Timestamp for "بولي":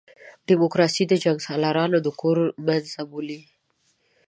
3.09-3.39